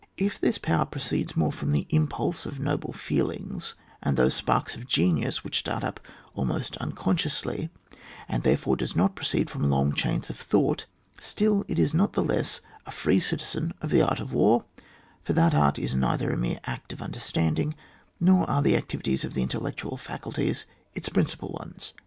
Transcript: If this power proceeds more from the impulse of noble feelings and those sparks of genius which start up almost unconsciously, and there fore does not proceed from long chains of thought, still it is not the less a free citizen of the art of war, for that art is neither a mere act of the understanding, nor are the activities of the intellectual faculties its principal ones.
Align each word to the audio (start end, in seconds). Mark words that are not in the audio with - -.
If 0.17 0.39
this 0.39 0.57
power 0.57 0.85
proceeds 0.85 1.37
more 1.37 1.51
from 1.51 1.73
the 1.73 1.85
impulse 1.91 2.47
of 2.47 2.59
noble 2.59 2.91
feelings 2.91 3.75
and 4.01 4.17
those 4.17 4.33
sparks 4.33 4.75
of 4.75 4.87
genius 4.87 5.43
which 5.43 5.59
start 5.59 5.83
up 5.83 5.99
almost 6.33 6.75
unconsciously, 6.77 7.69
and 8.27 8.41
there 8.41 8.57
fore 8.57 8.75
does 8.75 8.95
not 8.95 9.13
proceed 9.13 9.47
from 9.51 9.69
long 9.69 9.93
chains 9.93 10.31
of 10.31 10.39
thought, 10.39 10.87
still 11.19 11.63
it 11.67 11.77
is 11.77 11.93
not 11.93 12.13
the 12.13 12.23
less 12.23 12.61
a 12.87 12.89
free 12.89 13.19
citizen 13.19 13.75
of 13.79 13.91
the 13.91 14.01
art 14.01 14.19
of 14.19 14.33
war, 14.33 14.65
for 15.21 15.33
that 15.33 15.53
art 15.53 15.77
is 15.77 15.93
neither 15.93 16.31
a 16.31 16.35
mere 16.35 16.59
act 16.63 16.93
of 16.93 16.97
the 16.97 17.05
understanding, 17.05 17.75
nor 18.19 18.49
are 18.49 18.63
the 18.63 18.75
activities 18.75 19.23
of 19.23 19.35
the 19.35 19.43
intellectual 19.43 19.97
faculties 19.97 20.65
its 20.95 21.09
principal 21.09 21.49
ones. 21.59 21.93